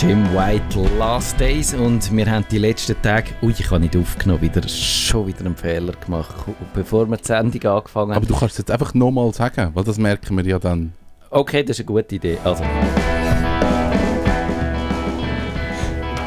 [0.00, 4.40] Jim White Last Days und wir haben die letzten Tage, ui, ich habe nicht aufgenommen,
[4.40, 6.34] wieder, schon wieder einen Fehler gemacht,
[6.72, 8.16] bevor wir die Sendung angefangen haben.
[8.16, 10.94] Aber du kannst es jetzt einfach nochmal sagen, weil das merken wir ja dann.
[11.28, 12.38] Okay, das ist eine gute Idee.
[12.42, 12.64] Also.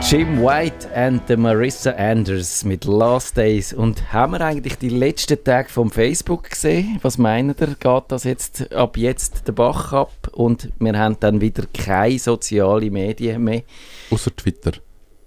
[0.10, 3.72] Jim White and the Marissa Anders mit Last Days.
[3.72, 7.00] Und haben wir eigentlich die letzten Tage vom Facebook gesehen?
[7.02, 7.76] Was meint ihr?
[7.80, 12.92] Geht das jetzt ab jetzt den Bach ab und wir haben dann wieder keine sozialen
[12.92, 13.64] Medien mehr?
[14.12, 14.74] Außer Twitter.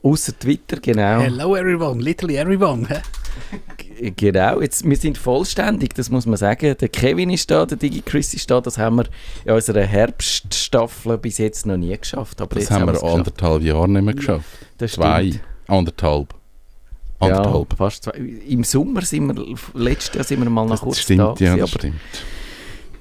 [0.03, 1.21] Außer Twitter, genau.
[1.21, 2.87] Hello everyone, literally everyone.
[3.99, 6.77] Genau, jetzt, wir sind vollständig, das muss man sagen.
[6.79, 9.05] Der Kevin ist da, der Digi Chris ist da, das haben wir
[9.45, 12.41] in unserer Herbststaffel bis jetzt noch nie geschafft.
[12.41, 14.47] Aber das jetzt haben wir anderthalb Jahre nicht mehr geschafft.
[14.79, 15.45] Das zwei, stimmt.
[15.69, 16.35] anderthalb.
[17.19, 17.71] Anderthalb.
[17.73, 18.13] Ja, fast zwei.
[18.49, 21.57] Im Sommer sind wir, letztes Jahr sind wir mal noch kurz das stimmt, da ja,
[21.57, 21.95] das stimmt.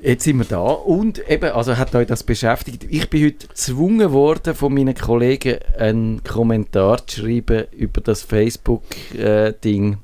[0.02, 2.86] Jetzt sind wir da und eben, also hat euch das beschäftigt.
[2.89, 9.97] Ich bin heute gezwungen worden, von meinen Kollegen einen Kommentar zu schreiben über das Facebook-Ding,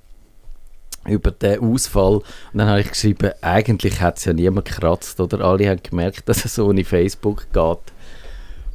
[1.07, 2.15] über den Ausfall.
[2.15, 6.23] Und dann habe ich geschrieben, eigentlich hat es ja niemand gekratzt oder alle haben gemerkt,
[6.29, 7.93] dass es ohne Facebook geht.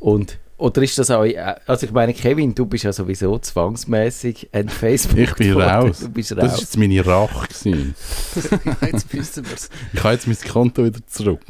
[0.00, 1.24] Und oder ist das auch,
[1.66, 6.00] also ich meine, Kevin, du bist ja sowieso zwangsmäßig ein facebook Ich bin raus.
[6.00, 6.50] Du bist Das raus.
[6.52, 7.46] war jetzt meine Rache.
[7.48, 7.94] gewesen.
[8.92, 9.68] jetzt wissen wir es.
[9.92, 11.40] Ich habe jetzt mein Konto wieder zurück.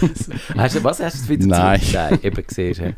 [0.56, 1.80] Hast du, was hast du wieder Nein.
[1.82, 2.96] zu Nein, eben gesehen.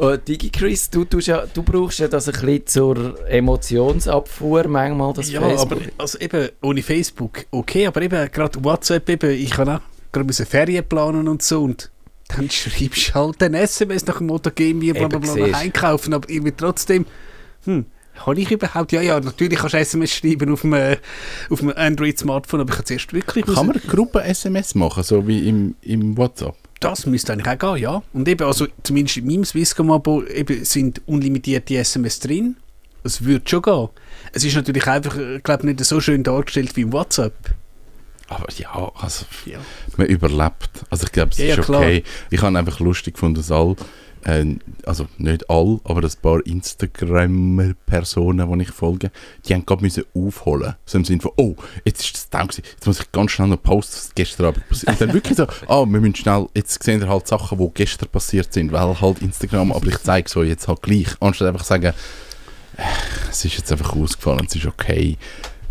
[0.00, 5.12] Oh, Digi Chris, du, tust ja, du brauchst ja das ein bisschen zur Emotionsabfuhr manchmal,
[5.12, 5.72] das Ja, Facebook.
[5.72, 9.80] aber also eben ohne Facebook okay, aber eben gerade WhatsApp, eben, ich kann auch
[10.12, 11.90] gerade müssen Ferien planen und so und
[12.28, 15.32] dann schreibst du halt ein SMS nach dem Motto, geh mir bla Eben, bla bla
[15.32, 15.52] siehst.
[15.52, 17.06] nach einkaufen, aber irgendwie trotzdem,
[17.64, 17.86] hm,
[18.24, 20.96] kann ich überhaupt, ja, ja, natürlich kannst du SMS schreiben auf einem,
[21.50, 25.74] auf einem Android-Smartphone, aber ich kann zuerst wirklich Kann man Gruppen-SMS machen, so wie im,
[25.82, 26.56] im WhatsApp?
[26.80, 28.02] Das müsste eigentlich auch gehen, ja.
[28.12, 32.56] Und eben, also zumindest in meinem Swisscom-Abo eben sind unlimitierte SMS drin.
[33.02, 33.88] Es würde schon gehen.
[34.32, 37.34] Es ist natürlich einfach, ich glaube nicht so schön dargestellt wie im WhatsApp.
[38.28, 39.58] Aber ja, also Ja.
[39.96, 40.70] man überlebt.
[40.90, 41.80] Also ich glaube, es Ja, ja, ist klar.
[41.82, 42.04] okay.
[42.30, 43.76] Ich habe einfach lustig gefunden, dass all,
[44.24, 44.44] äh,
[44.86, 49.10] also nicht all, aber ein paar Instagram-Personen, die ich folge,
[49.46, 50.74] die haben gerade müssen aufholen.
[50.86, 51.54] So im Sinne von, oh,
[51.84, 52.64] jetzt ist das down gewesen.
[52.74, 55.46] Jetzt muss ich ganz schnell noch posten, was gestern Abend passiert Und dann wirklich so,
[55.68, 59.20] ah, wir müssen schnell, jetzt sehen wir halt Sachen, die gestern passiert sind, weil halt
[59.22, 61.08] Instagram, aber ich zeige so jetzt halt gleich.
[61.20, 61.92] Anstatt einfach sagen,
[62.76, 62.82] äh,
[63.30, 65.16] es ist jetzt einfach ausgefallen, es ist okay.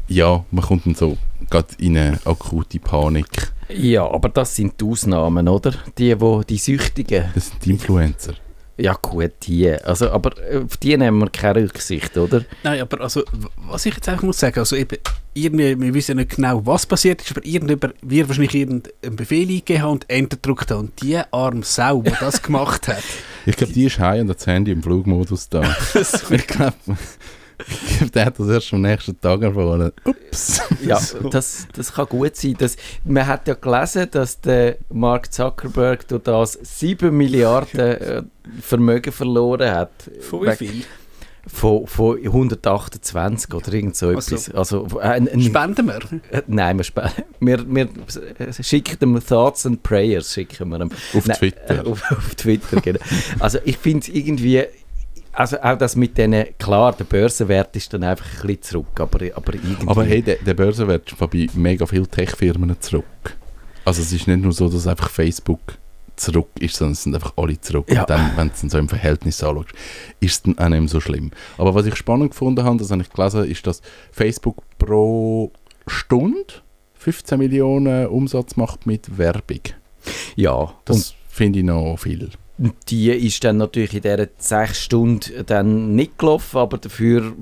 [0.08, 1.18] Ja, man kommt dann so
[1.50, 3.54] gerade in eine akute Panik.
[3.70, 5.74] ja, aber das sind die Ausnahmen, oder?
[5.98, 7.26] Die, wo, die Süchtigen.
[7.34, 8.34] Das sind die Influencer.
[8.76, 9.70] Ja gut, die.
[9.72, 10.32] Also, aber
[10.66, 12.44] auf die nehmen wir keine Rücksicht, oder?
[12.64, 13.22] Nein, aber also,
[13.68, 14.98] was ich jetzt einfach muss sagen, also eben,
[15.36, 19.84] irgendwie, wir wissen nicht genau, was passiert ist, aber irgendjemand wird wahrscheinlich irgendeinen Befehl eingegeben
[19.84, 20.80] haben und Enter gedrückt haben.
[20.88, 23.04] Und die arme Sau, die das gemacht hat,
[23.46, 25.62] Ich glaube, die ist heim und hat das Handy im Flugmodus da.
[26.32, 26.74] ich glaube,
[28.14, 29.92] der hat das erst am nächsten Tag erfahren.
[30.06, 30.62] Ups.
[30.86, 31.30] Ja, So.
[31.30, 32.56] das, das kann gut sein.
[32.58, 32.76] Das,
[33.06, 38.24] man hat ja gelesen, dass der Mark Zuckerberg durch das 7 Milliarden äh,
[38.62, 39.92] Vermögen verloren hat.
[40.22, 40.84] von wie viel?
[41.46, 44.50] Von, von 128 oder irgend so Also, etwas.
[44.56, 46.00] Also, äh, ein, ein, Spenden wir?
[46.32, 46.86] äh, nein, wir,
[47.42, 47.90] wir, wir
[48.40, 50.32] äh, schicken dem Thoughts and Prayers.
[50.34, 50.90] Schicken wir ihm.
[51.14, 51.86] Auf Nein, Twitter.
[51.86, 53.00] Äh, auf, auf Twitter, genau.
[53.40, 54.64] Also ich finde es irgendwie,
[55.34, 59.20] also auch das mit denen, klar, der Börsenwert ist dann einfach ein bisschen zurück, aber,
[59.36, 59.88] aber irgendwie...
[59.88, 63.06] Aber hey, der, der Börsenwert ist bei mega vielen Tech-Firmen zurück.
[63.84, 65.60] Also es ist nicht nur so, dass einfach Facebook
[66.16, 67.90] zurück ist, sondern es sind einfach alle zurück.
[67.90, 68.02] Ja.
[68.02, 69.70] Und dann, wenn du es so im Verhältnis anschaust,
[70.20, 71.32] ist es dann auch nicht mehr so schlimm.
[71.58, 75.52] Aber was ich spannend gefunden habe, das habe ich gelesen, ist, dass Facebook pro
[75.88, 76.54] Stunde
[76.94, 79.62] 15 Millionen Umsatz macht mit Werbung.
[80.36, 82.30] ja, Das finde ich noch viel.
[82.58, 87.34] Die ist dann natürlich in diesen sechs Stunden dann nicht gelaufen, aber dafür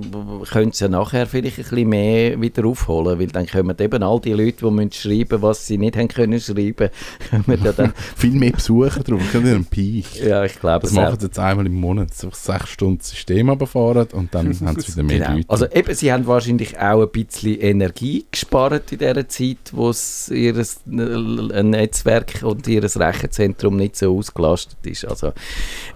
[0.50, 4.22] können sie ja nachher vielleicht ein bisschen mehr wieder aufholen, weil dann kommen eben all
[4.22, 6.90] die Leute, die müssen schreiben was sie nicht haben können schreiben,
[7.30, 9.20] kommen ja dann, Viel mehr Besucher drauf.
[9.22, 10.16] Ich habe einen Peak.
[10.16, 12.14] ja, ich glaube, Das machen sie jetzt einmal im Monat.
[12.14, 15.34] So sechs Stunden das System runterfahren und dann haben sie wieder mehr Genau.
[15.34, 15.50] Leute.
[15.50, 20.30] Also eben, sie haben wahrscheinlich auch ein bisschen Energie gespart in dieser Zeit, wo es
[20.30, 20.54] ihr
[20.86, 25.01] Netzwerk und ihr Rechenzentrum nicht so ausgelastet ist.
[25.06, 25.34] Also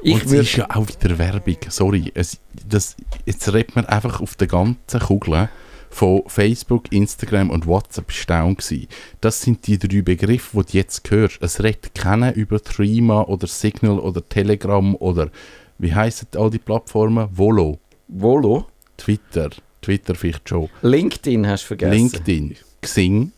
[0.01, 1.57] ich und es ist ja auch wieder Werbung.
[1.69, 5.49] Sorry, es, das, jetzt redet man einfach auf der ganzen Kugel
[5.89, 8.87] von Facebook, Instagram und WhatsApp ist down gewesen.
[9.21, 11.37] Das sind die drei Begriffe, die du jetzt hörst.
[11.41, 15.29] Es redet keiner über Threema oder Signal oder Telegram oder
[15.77, 17.29] wie heissen all die Plattformen?
[17.31, 18.67] Volo, Volo,
[18.97, 19.49] Twitter,
[19.81, 21.93] Twitter vielleicht schon, LinkedIn hast du vergessen.
[21.93, 23.31] LinkedIn, Xing,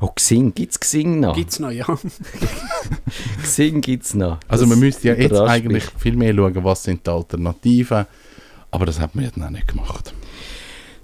[0.00, 1.34] Oh, Xing, gibt es Xing noch?
[1.34, 1.86] Gibt es noch, ja.
[3.42, 4.38] Xing gibt es noch.
[4.48, 6.02] Also Das man müsste ja jetzt eigentlich mich.
[6.02, 8.06] viel mehr schauen, was sind die Alternativen.
[8.70, 10.14] Aber das hat man jetzt noch nicht gemacht.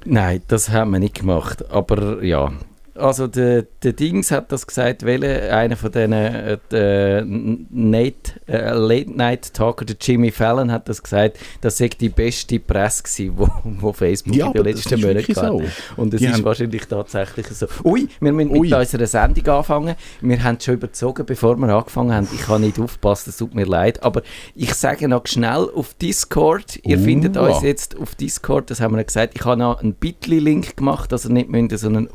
[0.05, 1.69] Nein, das haben wir nicht gemacht.
[1.71, 2.53] Aber ja.
[2.99, 8.71] Also der, der Dings hat das gesagt, welcher einer von diesen äh, äh, Nate, äh,
[8.73, 13.33] Late Night Talker, der Jimmy Fallon, hat das gesagt, das sei die beste Presse gewesen,
[13.37, 13.49] wo,
[13.81, 15.41] wo Facebook in den letzten Monaten so.
[15.43, 15.65] hatte.
[15.97, 17.67] Und es Die ist wahrscheinlich tatsächlich so.
[17.85, 18.69] Ui, wir müssen Ui.
[18.69, 19.95] mit unserer Sendung anfangen.
[20.21, 22.29] Wir haben schon überzogen, bevor wir angefangen haben.
[22.35, 24.03] Ich habe nicht aufgepasst, es tut mir leid.
[24.03, 24.23] Aber
[24.55, 26.79] ich sage noch schnell auf Discord.
[26.83, 27.03] Ihr Uh.
[27.05, 29.35] findet uns jetzt auf Discord, das haben wir ja gesagt.
[29.37, 32.09] Ich habe noch einen Bitly-Link gemacht, also nicht müssen so eine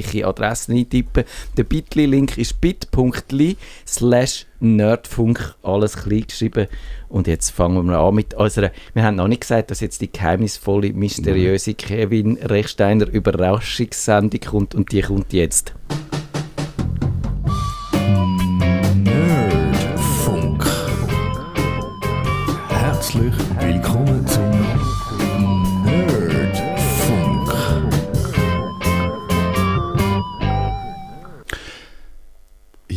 [0.00, 1.24] umständliche Adresse eintippen.
[1.56, 3.56] Der Bitly-Link ist bit.ly
[3.86, 6.66] slash Nerdfunk, alles klein geschrieben.
[7.08, 10.12] Und jetzt fangen wir an mit unserer, wir haben noch nicht gesagt, dass jetzt die
[10.12, 15.74] geheimnisvolle, mysteriöse Kevin Rechsteiner Überraschungssendung kommt und die kommt jetzt.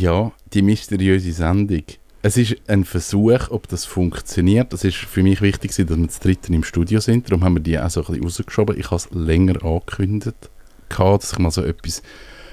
[0.04, 1.84] Ja, die mysteriöse Sendung.
[2.20, 4.70] Es ist ein Versuch, ob das funktioniert.
[4.74, 7.30] Das ist für mich wichtig, dass wir zu dritten im Studio sind.
[7.30, 8.78] Darum haben wir die auch so ein bisschen rausgeschoben.
[8.78, 10.50] Ich habe es länger angekündigt,
[10.90, 12.02] dass ich mal so etwas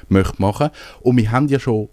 [0.07, 0.69] möchte machen
[1.01, 1.89] Und wir haben ja schon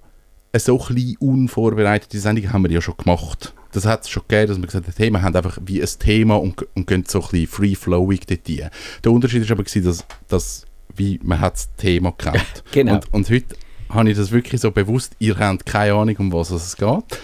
[0.52, 3.52] eine so klein unvorbereitete Sendung haben wir ja schon gemacht.
[3.72, 5.88] Das hat es schon gegeben, dass wir gesagt haben, hey, wir haben einfach wie ein
[5.99, 8.70] Thema und, und gehen so ein bisschen free-flowing dort rein.
[9.02, 12.62] Der Unterschied ist aber, gewesen, dass, dass wie, man hat das Thema kennt.
[12.70, 12.94] Genau.
[12.94, 13.56] Und, und heute
[13.90, 17.20] habe ich das wirklich so bewusst, ihr habt keine Ahnung, um was es geht.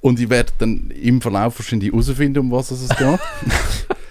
[0.00, 3.18] Und ich werde dann im Verlauf wahrscheinlich herausfinden, um was es geht.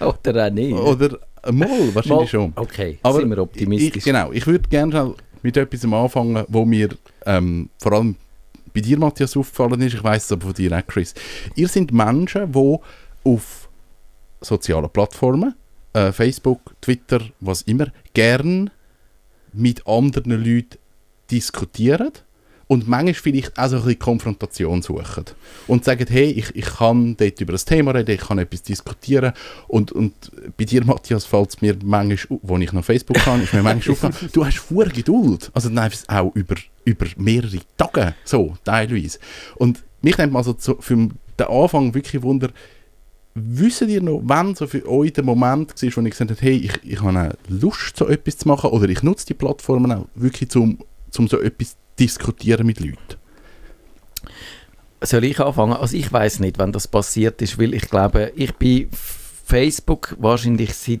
[0.00, 0.72] Oder auch nicht.
[0.74, 1.18] Oder
[1.52, 2.52] mal, wahrscheinlich Mal- schon.
[2.56, 3.98] Okay, Aber sind wir optimistisch.
[3.98, 6.88] Ich, genau, ich würde gerne mit etwas anfangen, wo mir
[7.26, 8.16] ähm, vor allem
[8.74, 9.94] bei dir, Matthias, aufgefallen ist.
[9.94, 11.14] Ich weiß es aber von dir auch, Chris.
[11.54, 12.76] Ihr seid Menschen, die
[13.24, 13.68] auf
[14.40, 15.54] sozialen Plattformen,
[15.92, 18.70] äh, Facebook, Twitter, was immer, gern
[19.52, 20.76] mit anderen Leuten
[21.30, 22.12] diskutieren
[22.66, 25.24] und manchmal vielleicht auch so ein bisschen Konfrontation suchen.
[25.66, 29.32] Und sagen, hey, ich, ich kann dort über das Thema reden, ich kann etwas diskutieren.
[29.68, 30.12] Und, und
[30.56, 33.92] bei dir, Matthias, fällt es mir manchmal, wo ich noch Facebook habe, ist mir manchmal
[33.94, 35.50] aufgefallen, du hast vor Geduld.
[35.52, 39.18] Also dann einfach auch über, über mehrere Tage, so, teilweise.
[39.56, 42.50] Und mich nimmt also zu, für den Anfang wirklich Wunder,
[43.36, 46.54] Wisst ihr noch, wann so für euch der Moment war, wo ich gesagt habe, hey,
[46.54, 50.50] ich, ich habe Lust, so etwas zu machen oder ich nutze die Plattformen auch wirklich,
[50.50, 50.78] zum,
[51.14, 52.96] zum so etwas zu diskutieren mit Leuten?
[55.00, 55.74] Soll ich anfangen?
[55.74, 60.74] Also ich weiß nicht, wann das passiert ist, weil ich glaube, ich bin Facebook wahrscheinlich
[60.74, 61.00] seit,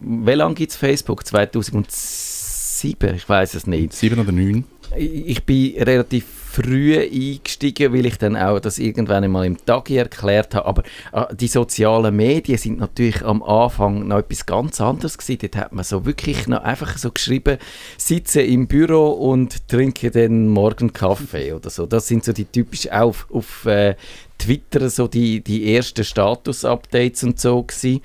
[0.00, 1.26] wie lange gibt es Facebook?
[1.26, 3.14] 2007?
[3.14, 3.92] Ich weiß es nicht.
[3.92, 4.64] Sieben oder neun?
[4.96, 9.96] Ich ich bin relativ früh eingestiegen, weil ich dann auch das irgendwann einmal im Tagi
[9.96, 10.66] erklärt habe.
[10.66, 10.82] Aber
[11.12, 15.38] äh, die sozialen Medien sind natürlich am Anfang noch etwas ganz anderes gewesen.
[15.42, 17.58] Dort hat man so wirklich noch einfach so geschrieben,
[17.96, 21.86] sitze im Büro und trinke den morgen Kaffee oder so.
[21.86, 23.96] Das sind so die typisch auf, auf äh,
[24.38, 28.02] Twitter so die, die ersten Status-Updates und so gewesen.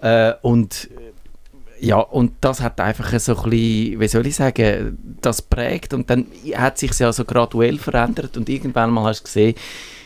[0.00, 0.88] Äh, und
[1.80, 6.10] ja, und das hat einfach so ein bisschen, wie soll ich sagen, das prägt und
[6.10, 9.54] dann hat sich ja so graduell verändert und irgendwann mal hast du gesehen,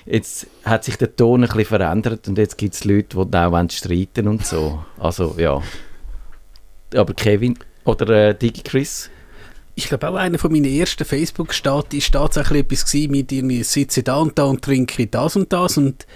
[0.06, 3.48] jetzt hat sich der Ton ein bisschen verändert und jetzt gibt es Leute, die da
[3.48, 4.84] auch streiten und so.
[4.98, 5.60] Also ja.
[6.94, 9.10] Aber Kevin oder äh, Digi Chris?
[9.74, 14.18] Ich glaube auch einer von meinen ersten Facebook-Stati ist tatsächlich etwas mit irgendwie sitze da
[14.18, 16.06] und da und trinke das und das und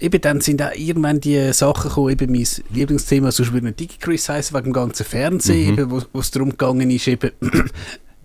[0.00, 4.28] eben dann sind auch irgendwann die Sachen gekommen, eben mein Lieblingsthema, sonst würde nicht DigiChris
[4.28, 7.30] heißen, wegen dem ganzen Fernsehen, eben, wo es darum gegangen ist, eben,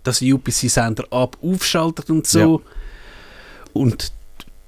[0.02, 2.62] dass UPC-Sender ab aufschaltet und so.
[3.72, 4.12] Und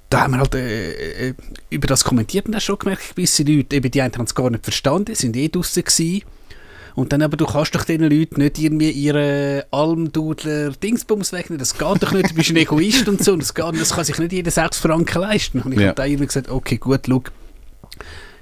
[0.09, 1.33] da haben wir halt äh, äh,
[1.69, 4.49] über das kommentiert und dann schon gemerkt, gewisse Leute, eben die einen haben es gar
[4.49, 6.23] nicht verstanden, sind eh draussen gewesen.
[6.97, 11.77] Und dann aber, du kannst doch diesen Leuten nicht irgendwie ihre Almdudler Dingsbums wegnehmen, das
[11.77, 14.17] geht doch nicht, du bist ein Egoist und so, und das, geht, das kann sich
[14.17, 15.61] nicht jeder 6 Franken leisten.
[15.61, 15.89] Und ich Ja.
[15.89, 17.21] habe dann irgendwie gesagt, okay, gut, schau,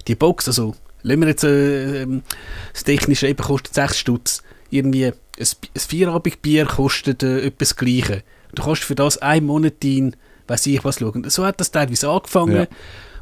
[0.07, 2.23] die Box, also, lassen wir jetzt äh, ähm,
[2.71, 8.23] das Technische eben kostet 6 Stutz, irgendwie ein, ein Vierabendbier kostet äh, etwas das Gleiche.
[8.53, 10.15] Du kannst für das einen Monat dein,
[10.47, 11.23] weiß ich was, schauen.
[11.23, 12.55] Und So hat das teilweise angefangen.
[12.55, 12.67] Ja.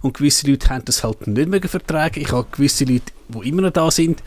[0.03, 2.21] Und gewisse Leute haben das halt nicht mehr vertragen.
[2.21, 4.21] Ich habe gewisse Leute, die immer noch da sind.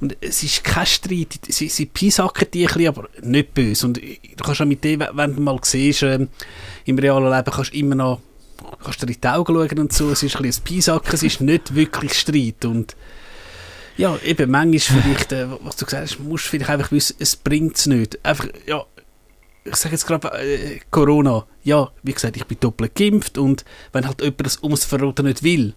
[0.00, 1.40] Und es ist kein Streit.
[1.48, 3.86] Sie, sie pisacken die ein bisschen, aber nicht böse.
[3.86, 6.28] Und du kannst auch mit dem, wenn du mal siehst, ähm,
[6.84, 8.20] im realen Leben kannst du immer noch
[8.82, 10.10] kannst dir in die Augen schauen und so.
[10.10, 12.64] Es ist ein bisschen ein Pisacken, es ist nicht wirklich Streit.
[12.64, 12.96] Und
[13.96, 17.36] ja, eben manchmal vielleicht, äh, was du gesagt hast, musst du vielleicht einfach wissen, es
[17.36, 18.24] bringt es nicht.
[18.24, 18.84] Einfach, ja,
[19.64, 24.06] ich sage jetzt gerade äh, Corona, ja, wie gesagt, ich bin doppelt geimpft und wenn
[24.06, 25.74] halt jemand das ums Verroten nicht will,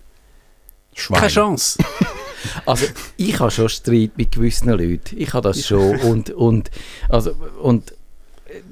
[0.93, 1.19] Schwein.
[1.19, 1.79] keine Chance.
[2.65, 2.86] Also
[3.17, 5.15] ich habe schon Streit mit gewissen Leuten.
[5.17, 6.00] Ich habe das schon.
[6.00, 6.71] Und, und,
[7.10, 7.93] also, und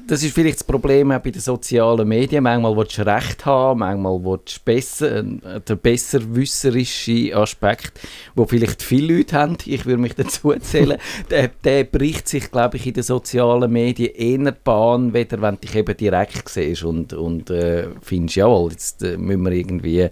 [0.09, 2.43] das ist vielleicht das Problem bei den sozialen Medien.
[2.43, 7.99] Manchmal willst du Recht haben, manchmal willst du besser, äh, der besserwisserische Aspekt,
[8.33, 10.97] wo vielleicht viele Leute haben, ich würde mich dazu zählen,
[11.29, 15.61] der, der bricht sich, glaube ich, in den sozialen Medien eher Bahn, weder wenn du
[15.61, 20.09] dich eben direkt siehst und, und äh, findest, jawohl, jetzt äh, müssen wir irgendwie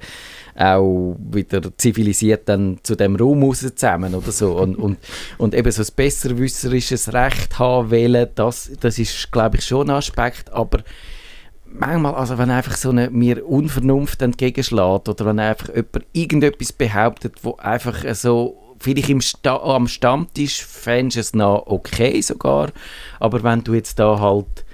[0.58, 4.58] auch wieder zivilisiert dann zu dem Raum raus zusammen oder so.
[4.58, 4.98] Und, und,
[5.38, 9.92] und eben so ein besserwisserisches Recht haben wollen, das, das ist, glaube ich, schon ein
[9.92, 10.80] Aspekt, aber
[11.66, 17.44] manchmal, also wenn einfach so eine mir Unvernunft entgegenschlägt oder wenn einfach jemand irgendetwas behauptet,
[17.44, 22.70] wo einfach so vielleicht im Sta am Stammtisch fändest du es noch okay sogar,
[23.20, 24.66] aber wenn du jetzt da halt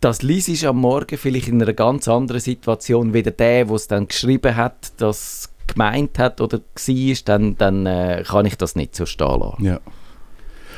[0.00, 4.08] das liest am Morgen vielleicht in einer ganz anderen Situation wie der, der es dann
[4.08, 9.06] geschrieben hat, das gemeint hat oder war, dann, dann äh, kann ich das nicht so
[9.06, 9.64] stehen lassen.
[9.64, 9.80] Ja.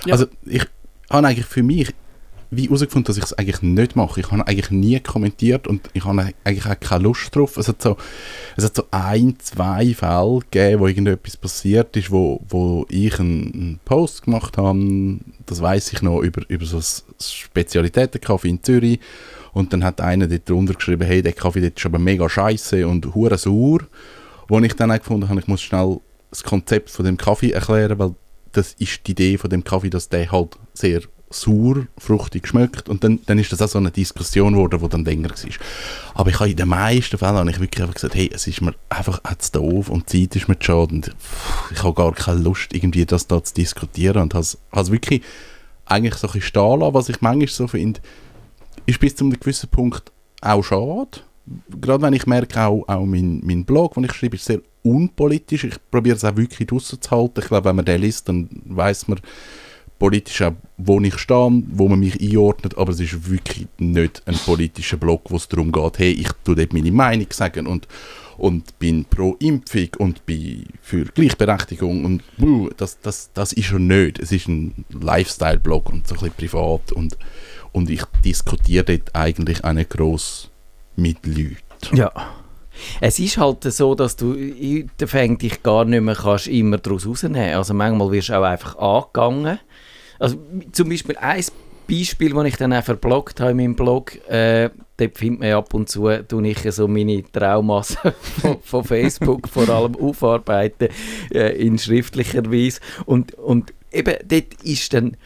[0.04, 0.12] Ja.
[0.12, 0.66] Also ich
[1.10, 1.94] habe eigentlich für mich
[2.50, 4.20] wie herausgefunden, dass ich es eigentlich nicht mache.
[4.20, 7.56] Ich habe eigentlich nie kommentiert und ich habe eigentlich auch keine Lust drauf.
[7.56, 7.96] Es hat so,
[8.56, 13.80] es hat so ein, zwei Fälle gegeben, wo irgendetwas passiert ist, wo, wo ich einen,
[13.84, 16.84] Post gemacht habe, das weiß ich noch, über, über so ein
[17.20, 19.00] Spezialitätencafé in Zürich
[19.52, 22.86] und dann hat einer dort drunter geschrieben, hey, der Kaffee dort ist aber mega scheiße
[22.86, 23.80] und hure sauer.
[24.48, 27.98] Wo ich dann auch gefunden habe, ich muss schnell das Konzept von dem Kaffee erklären,
[27.98, 28.14] weil
[28.52, 33.02] das ist die Idee von dem Kaffee, dass der halt sehr sauer, fruchtig schmeckt und
[33.02, 35.50] dann, dann ist das auch so eine Diskussion geworden, die dann länger war.
[36.14, 38.60] Aber ich habe in den meisten Fällen habe ich wirklich einfach gesagt, hey, es ist
[38.60, 41.10] mir einfach zu doof und die Zeit ist mir zu schade und
[41.72, 45.22] ich habe gar keine Lust, irgendwie das da zu diskutieren und habe es wirklich
[45.86, 48.00] eigentlich so ein bisschen stehen lassen, was ich manchmal so finde,
[48.86, 51.20] ist bis zu einem gewissen Punkt auch schade.
[51.80, 55.64] Gerade wenn ich merke, auch, auch mein, mein Blog, den ich schreibe, ist sehr unpolitisch.
[55.64, 57.42] Ich probiere es auch wirklich rauszuhalten.
[57.42, 59.20] Ich glaube, wenn man den liest, dann weiß man
[59.98, 64.36] politisch auch, wo ich stehe, wo man mich einordnet, aber es ist wirklich nicht ein
[64.36, 67.86] politischer Blog, wo es darum geht, hey, ich tue dort meine Meinung sagen und,
[68.36, 72.22] und bin pro Impfung und bin für Gleichberechtigung und
[72.76, 74.18] das, das, das ist er nicht.
[74.18, 77.16] Es ist ein Lifestyle-Blog und so ein bisschen privat und,
[77.72, 80.50] und ich diskutiere dort eigentlich nicht gross
[80.96, 81.96] mit Leuten.
[81.96, 82.12] Ja.
[83.00, 84.34] Es ist halt so, dass du
[85.06, 88.76] Fänge dich gar nicht mehr kannst immer daraus rausnehmen Also manchmal wirst du auch einfach
[88.76, 89.60] angegangen.
[90.18, 90.36] Also
[90.72, 91.44] zum Beispiel ein
[91.88, 95.74] Beispiel, das ich dann auch verblockt habe in meinem Blog, äh, dort findet man ab
[95.74, 97.96] und zu, tue ich so meine Traumas
[98.40, 100.88] von, von Facebook vor allem aufarbeiten
[101.32, 102.80] äh, in schriftlicher Weise.
[103.04, 105.16] Und, und eben dort ist dann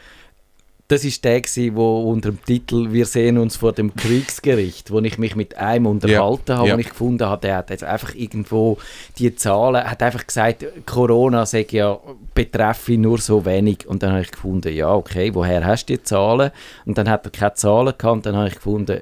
[0.89, 5.01] das ist der gewesen, wo unter dem Titel «Wir sehen uns vor dem Kriegsgericht», wo
[5.01, 6.75] ich mich mit einem unterhalten habe, ja.
[6.75, 8.79] wo ich gefunden habe, der hat jetzt einfach irgendwo
[9.19, 11.99] die Zahlen, hat einfach gesagt, Corona sei ja
[12.35, 13.87] betreffe nur so wenig.
[13.87, 16.53] Und dann habe ich gefunden, ja okay, woher hast du die Zahlen?
[16.87, 18.99] Und dann hat er keine Zahlen gehabt und dann habe ich gefunden,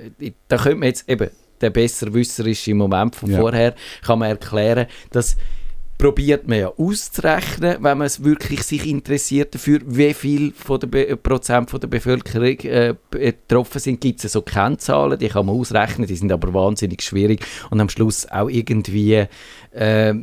[0.49, 3.38] da könnte man jetzt eben der besserwisserische Moment von Ja.
[3.38, 5.37] vorher, kann man erklären, dass
[5.99, 10.87] probiert man ja auszurechnen, wenn man es wirklich sich interessiert dafür, wie viel von der
[10.88, 15.57] Be Prozent von der Bevölkerung äh, betroffen sind, gibt es so Kennzahlen, die kann man
[15.57, 19.26] ausrechnen, die sind aber wahnsinnig schwierig und am Schluss auch irgendwie
[19.73, 20.15] äh,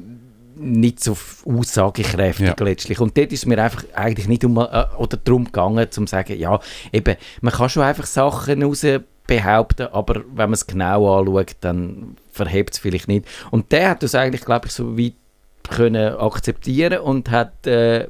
[0.56, 2.56] nicht so aussagekräftig Ja.
[2.60, 3.00] letztlich.
[3.00, 6.60] Und dort ist mir einfach eigentlich nicht um, äh, oder darum gegangen, zu sagen, ja,
[6.92, 8.86] eben, man kann schon einfach Sachen raus
[9.26, 13.26] behaupten, aber wenn man es genau anschaut, dann verhebt es vielleicht nicht.
[13.52, 15.14] Und der hat das eigentlich, glaube ich, so weit
[15.70, 18.08] können akzeptieren und hat äh,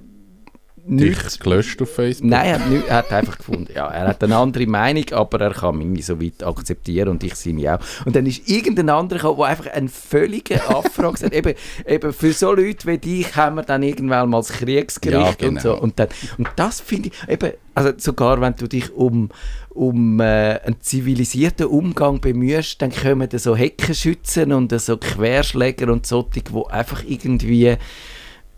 [0.85, 2.29] nichts Dich gelöscht auf Facebook?
[2.29, 5.39] Nein, er hat, nicht, er hat einfach gefunden, ja, er hat eine andere Meinung, aber
[5.39, 7.79] er kann mich so weit akzeptieren und ich seine auch.
[8.05, 11.53] Und dann ist irgendein anderer gekommen, der einfach einen völligen Affront gesagt hat, eben,
[11.87, 15.61] eben für so Leute wie dich haben wir dann irgendwann mal das Kriegsgericht Ja, und
[15.61, 15.69] so.
[15.69, 15.81] genau.
[15.81, 19.29] Und, dann, und das finde ich, eben, also sogar wenn du dich um,
[19.73, 26.05] um äh, einen zivilisierten Umgang bemühst, dann kommen da so Heckenschützen und so Querschläger und
[26.05, 27.75] solche, die einfach irgendwie,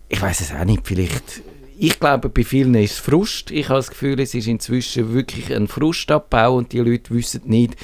[0.09, 1.41] ich weiß es auch nicht, vielleicht
[1.77, 3.51] ich glaube, bei vielen ist es Frust.
[3.51, 7.75] Ich habe das Gefühl, es ist inzwischen wirklich ein Frustabbau und die Leute wissen nicht,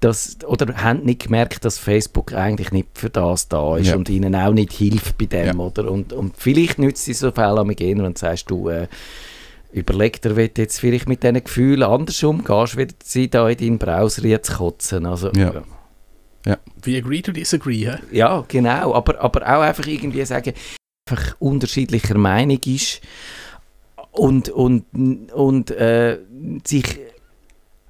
[0.00, 3.96] dass, oder haben nicht gemerkt, dass Facebook eigentlich nicht für das da ist Ja.
[3.96, 5.46] und ihnen auch nicht hilft bei dem.
[5.46, 5.64] Ja.
[5.64, 5.90] Oder?
[5.90, 8.86] Und, und vielleicht nützt es so Fälle am eher und sagst du, äh,
[9.74, 13.56] überleg dir, wie du jetzt vielleicht mit diesen Gefühlen anders umgehst, wie sie da in
[13.58, 15.04] deinen Browser jetzt kotzen.
[15.06, 15.62] Also, Ja.
[16.82, 17.96] We agree to disagree, hä?
[18.12, 18.94] ja, genau.
[18.94, 20.52] Aber, aber auch einfach irgendwie sagen,
[21.08, 23.00] einfach unterschiedlicher Meinung ist
[24.12, 24.84] und, und,
[25.32, 26.18] und äh,
[26.66, 26.84] sich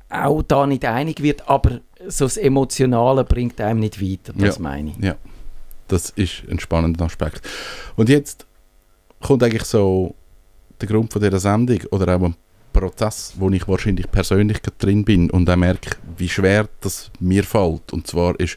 [0.08, 4.62] auch da nicht einig wird, aber so das Emotionale bringt einem nicht weiter, das Ja.
[4.62, 4.96] meine ich.
[5.04, 5.16] Ja,
[5.88, 7.42] das ist ein spannender Aspekt.
[7.96, 8.46] Und jetzt
[9.20, 10.14] kommt eigentlich so
[10.86, 12.36] Grund von dieser Sendung oder auch ein
[12.72, 17.92] Prozess, wo ich wahrscheinlich persönlich drin bin und auch merke, wie schwer das mir fällt.
[17.92, 18.56] Und zwar ist,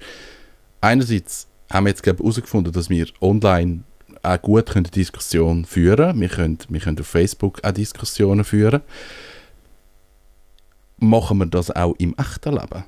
[0.81, 3.83] einerseits haben wir jetzt herausgefunden, dass wir online
[4.23, 8.81] auch gut können Diskussionen führen Wir können, wir können auf Facebook auch Diskussionen führen.
[10.97, 12.83] Machen wir das auch im echten Leben?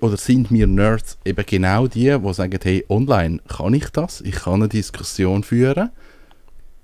[0.00, 4.36] Oder sind wir Nerds eben genau die, die sagen, hey, online kann ich das, ich
[4.36, 5.90] kann eine Diskussion führen,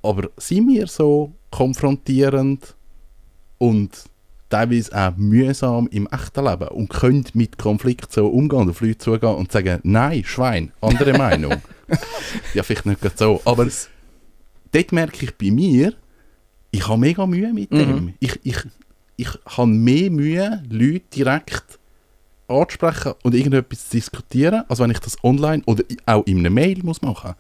[0.03, 2.75] aber sind wir so konfrontierend
[3.59, 3.91] und
[4.49, 9.35] teilweise auch mühsam im echten Leben und können mit Konflikt so umgehen, auf Leute zugehen
[9.35, 11.63] und sagen, nein, Schwein, andere Meinung.
[12.55, 13.69] ja, vielleicht nicht gerade so, aber
[14.73, 15.95] dort merke ich bei mir,
[16.73, 18.15] ich habe mega Mühe mit dem.
[18.19, 18.57] Ich, ich,
[19.17, 21.79] ich habe mehr Mühe, Leute direkt
[22.49, 26.79] anzusprechen und irgendetwas zu diskutieren, als wenn ich das online oder auch in einer Mail
[26.83, 27.35] muss machen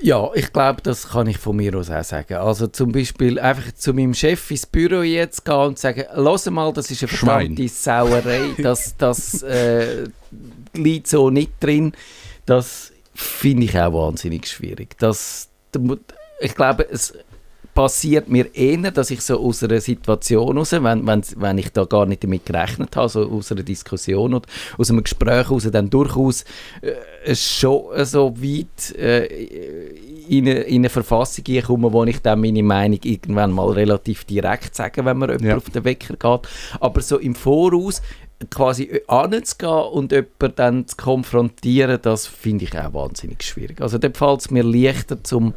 [0.00, 2.34] Ja, ich glaube, das kann ich von mir aus auch sagen.
[2.34, 6.72] Also zum Beispiel einfach zu meinem Chef ins Büro jetzt gehen und sagen, «Lass mal,
[6.72, 7.56] das ist eine Schwein.
[7.56, 10.04] verdammte Sauerei, das, das äh,
[10.74, 11.92] liegt so nicht drin.»
[12.46, 14.98] Das finde ich auch wahnsinnig schwierig.
[14.98, 15.48] Das,
[16.40, 17.14] ich glaube, es
[17.74, 21.84] passiert mir eher, dass ich so aus einer Situation raus, wenn, wenn, wenn ich da
[21.84, 24.46] gar nicht damit gerechnet habe, so aus einer Diskussion oder
[24.78, 26.44] aus einem Gespräch raus, dann durchaus
[26.80, 29.26] äh, schon äh, so weit äh,
[30.28, 34.74] in, eine, in eine Verfassung komme, wo ich dann meine Meinung irgendwann mal relativ direkt
[34.74, 35.56] sage, wenn mir jemand Ja.
[35.56, 36.48] auf den Wecker geht.
[36.80, 38.00] Aber so im Voraus
[38.50, 43.80] quasi anzugehen und jemanden dann zu konfrontieren, das finde ich auch wahnsinnig schwierig.
[43.80, 45.54] Also dort fällt es mir leichter, zum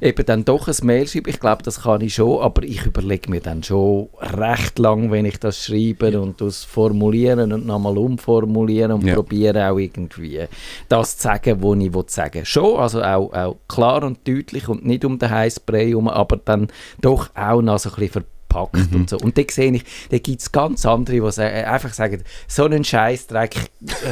[0.00, 1.30] eben dann doch ein Mail schreiben.
[1.30, 5.24] Ich glaube, das kann ich schon, aber ich überlege mir dann schon recht lang, wenn
[5.24, 9.14] ich das schreibe und das formulieren und nochmal umformulieren und Ja.
[9.14, 10.40] probiere auch irgendwie
[10.88, 14.84] das zu sagen, was ich will sagen Schon, also auch, auch klar und deutlich und
[14.84, 16.68] nicht um den heißen Brei herum, aber dann
[17.00, 18.24] doch auch noch so ein bisschen
[18.56, 19.18] verpackt und so.
[19.18, 22.84] Und dann sehe ich, da gibt es ganz andere, die sagen, einfach sagen, so einen
[22.84, 23.56] Scheißdreck,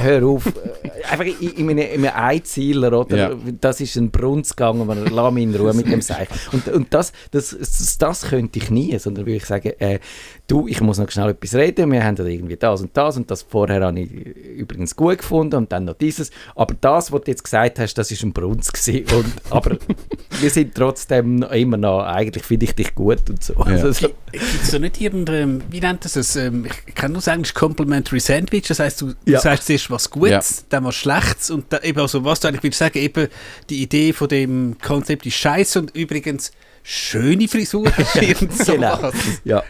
[0.02, 0.46] hör auf.
[0.46, 3.16] Äh, einfach in, in, einem, in einem Einzieler, oder?
[3.16, 3.34] Ja.
[3.60, 6.28] Das ist ein Brunz gegangen, man lass mich in Ruhe mit dem Seich.
[6.52, 9.98] Und, und das, das, das, das könnte ich nie, sondern würde ich sagen, äh,
[10.46, 13.30] du, ich muss noch schnell etwas reden, wir haben da irgendwie das und das und
[13.30, 17.30] das vorher habe ich übrigens gut gefunden und dann noch dieses, aber das, was du
[17.30, 19.04] jetzt gesagt hast, das ist ein Brunz gewesen.
[19.16, 19.76] Und, aber
[20.40, 23.54] wir sind trotzdem immer noch, eigentlich finde ich dich gut und so.
[23.56, 26.36] Also, so Gibt es da nicht irgendein, wie nennt das es?
[26.36, 28.68] Ähm, ich kann nur sagen, es ist Complimentary Sandwich.
[28.68, 29.40] Das heißt, du, Ja.
[29.40, 30.64] sagst zuerst was Gutes, Ja.
[30.70, 33.28] dann was Schlechtes und da, eben, also was du eigentlich willst sagen, eben
[33.70, 39.10] die Idee von dem Konzept ist scheiße und übrigens schöne Frisur ist irgend so Genau.
[39.44, 39.62] ja.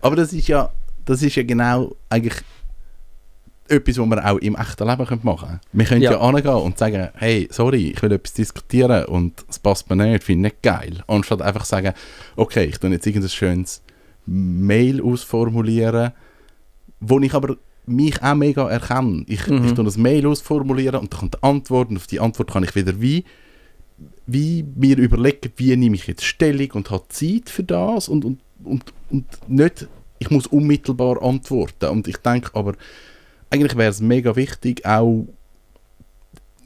[0.00, 0.70] Aber das ist ja,
[1.04, 2.34] das ist ja genau eigentlich
[3.68, 5.60] etwas, was wir auch im echten Leben machen können.
[5.72, 6.20] Wir können ja, Ja.
[6.20, 10.48] angehen und sagen, hey, sorry, ich will etwas diskutieren und es passt mir nicht, finde
[10.48, 11.02] ich nicht geil.
[11.06, 11.92] Anstatt einfach sagen,
[12.36, 13.82] okay, ich tue jetzt irgendein schönes
[14.26, 16.12] Mail ausformulieren,
[17.00, 19.24] wo ich aber mich auch mega erkenne.
[19.28, 19.64] Ich, Mhm.
[19.66, 22.64] ich tue das Mail ausformulieren und dann kommt die Antwort und auf die Antwort kann
[22.64, 23.24] ich wieder wie
[24.26, 28.40] wie mir überlegen, wie nehme ich jetzt Stellung und habe Zeit für das und, und,
[28.64, 29.86] und, und nicht,
[30.18, 31.86] ich muss unmittelbar antworten.
[31.90, 32.74] Und ich denke aber,
[33.50, 35.26] eigentlich wäre es mega wichtig, auch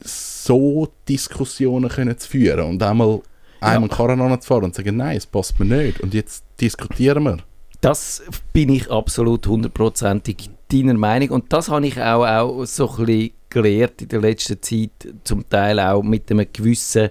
[0.03, 3.21] so Diskussionen können zu führen und einmal
[3.61, 3.97] einem ja.
[3.97, 7.38] Karren anzufahren und zu sagen, nein, es passt mir nicht und jetzt diskutieren wir.
[7.81, 13.07] Das bin ich absolut hundertprozentig deiner Meinung und das habe ich auch, auch so ein
[13.07, 14.90] bisschen gelernt in der letzten Zeit,
[15.25, 17.11] zum Teil auch mit einem gewissen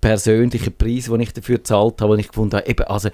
[0.00, 3.08] persönlichen Preis, den ich dafür gezahlt habe, wo ich gefunden habe, eben, also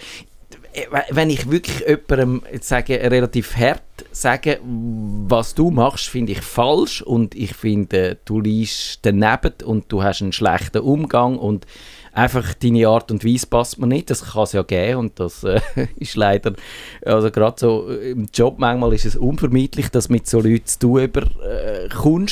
[1.10, 7.02] wenn ich wirklich jemandem jetzt sage, relativ hart sage, was du machst, finde ich falsch
[7.02, 11.66] und ich finde, du liegst daneben und du hast einen schlechten Umgang und
[12.12, 15.44] einfach deine Art und Weise passt mir nicht, das kann es ja geben und das
[15.44, 15.60] äh,
[15.96, 16.54] ist leider,
[17.04, 22.26] also gerade so im Job manchmal ist es unvermeidlich, dass mit so Leuten zu tun
[22.26, 22.28] äh,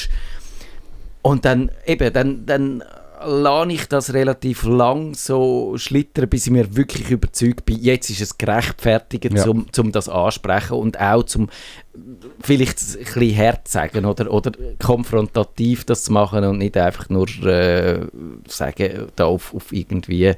[1.23, 2.85] und dann eben, dann, dann
[3.25, 8.21] lasse ich das relativ lang so schlittern, bis ich mir wirklich überzeugt bin, jetzt ist
[8.21, 9.47] es gerechtfertigt, ja.
[9.47, 11.49] um, um das ansprechen und auch zum
[12.41, 14.53] vielleicht ein bisschen hart sagen oder, oder
[14.83, 18.07] konfrontativ das zu machen und nicht einfach nur äh,
[18.47, 20.33] sagen, da auf, auf irgendwie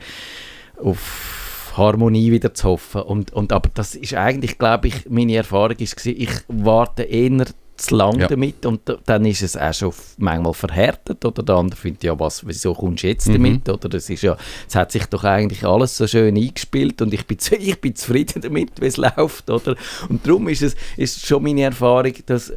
[0.77, 3.03] auf Harmonie wieder zu hoffen.
[3.03, 7.47] Und, und, aber das ist eigentlich, glaube ich, meine Erfahrung ist, ich warte eher
[7.79, 8.27] zu lang Ja.
[8.27, 12.19] damit und da- dann ist es auch schon manchmal verhärtet oder der andere findet, ja
[12.19, 13.33] was, wieso kommst du jetzt Mhm.
[13.35, 14.37] damit oder das ist ja,
[14.69, 18.43] es hat sich doch eigentlich alles so schön eingespielt und ich bin, ich bin zufrieden
[18.43, 19.77] damit, wie es läuft, oder?
[20.09, 22.53] Und darum ist es ist schon meine Erfahrung, dass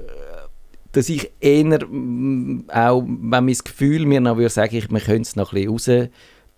[0.94, 5.36] dass ich eher auch, wenn mein Gefühl mir noch würde sagen, ich, man könnte es
[5.38, 6.10] noch ein bisschen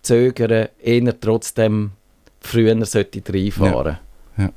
[0.02, 1.92] rauszögern, eher trotzdem
[2.40, 3.98] früher sollte reinfahren.
[4.36, 4.50] Ja,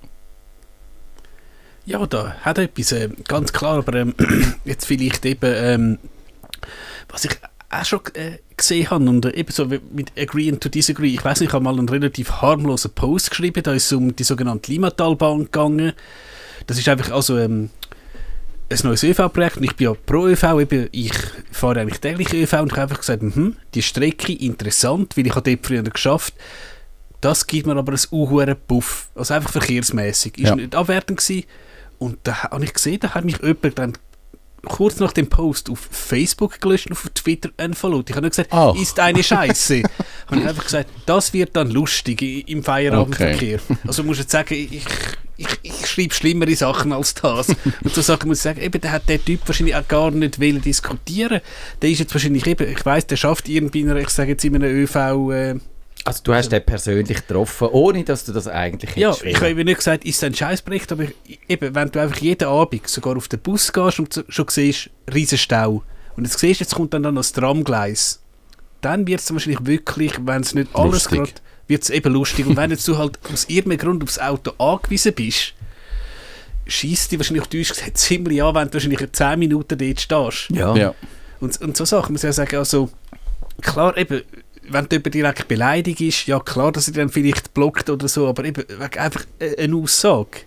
[2.06, 4.14] da hat etwas, äh, ganz klar, aber ähm,
[4.66, 5.98] jetzt vielleicht eben, ähm,
[7.10, 7.32] was ich
[7.70, 11.50] auch schon äh, gesehen habe und eben so mit Agreeing to Disagree, ich weiß nicht,
[11.50, 15.46] ich habe mal einen relativ harmlosen Post geschrieben, da ist es um die sogenannte Limatalbahn
[15.46, 15.94] gegangen.
[16.66, 17.70] Das ist einfach also ähm,
[18.70, 21.14] ein neues ÖV-Projekt und ich bin ja pro ÖV, eben, ich
[21.52, 25.36] fahre eigentlich täglich ÖV und ich habe einfach gesagt, mhm, die Strecke interessant, weil ich
[25.36, 26.34] habe dort früher geschafft
[27.22, 29.10] das gibt mir aber ein unhuren Puff.
[29.16, 30.38] Also einfach verkehrsmäßig.
[30.38, 30.56] Ist Ja.
[30.56, 31.46] nicht abwertend gewesen.
[32.00, 33.94] Und da habe ich gesehen, da hat mich jemand dann
[34.66, 38.10] kurz nach dem Post auf Facebook gelöscht und auf Twitter unfollowed.
[38.10, 38.74] Ich habe nur gesagt, Ah.
[38.78, 39.84] ist eine Scheiße.
[40.28, 43.60] habe ich einfach gesagt, das wird dann lustig im Feierabendverkehr.
[43.86, 44.84] Also muss jetzt sagen, ich,
[45.38, 47.48] ich, ich schreibe schlimmere Sachen als das.
[47.84, 50.40] Und so Sachen muss ich sagen, eben, der hat der Typ wahrscheinlich auch gar nicht
[50.42, 51.40] wollen diskutieren.
[51.82, 54.44] Der ist jetzt wahrscheinlich eben, ich weiß, der schafft irgendwie, in einer, ich sage jetzt
[54.44, 54.96] in einem ÖV...
[55.32, 55.56] Äh,
[56.08, 59.50] Also du hast den persönlich getroffen, ohne dass du das eigentlich Ja, hättest ich habe
[59.50, 62.88] eben nicht gesagt, ist es ein Scheißbericht, aber ich- eben, wenn du einfach jeden Abend
[62.88, 65.84] sogar auf den Bus gehst und schon siehst, riesen Stau,
[66.16, 68.22] und jetzt siehst, jetzt kommt dann noch das Tramgleis,
[68.82, 71.32] dann wird es wahrscheinlich wirklich, wenn es nicht alles gerade,
[71.68, 72.48] wird es eben lustig.
[72.48, 75.54] Und wenn jetzt du halt aus irgendeinem Grund aufs Auto angewiesen bist,
[76.68, 80.50] schießt dich wahrscheinlich auf Deutsch gesagt ziemlich an, wenn du wahrscheinlich 10 Minuten dort stehst.
[80.52, 80.76] Ja.
[80.76, 80.96] Ja.
[81.40, 82.90] Und, und so Sachen muss ich ja sagen, also
[83.62, 84.22] klar eben,
[84.70, 88.46] wenn jemand direkt beleidigt ist, ja klar, dass er dann vielleicht blockt oder so, aber
[88.46, 90.42] eben einfach äh, eine Aussage.